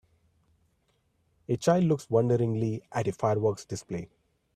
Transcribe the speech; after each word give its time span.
A 1.47 1.57
child 1.57 1.83
looks 1.83 2.09
wonderingly 2.09 2.81
at 2.91 3.07
a 3.07 3.11
fireworks 3.11 3.65
display. 3.65 4.09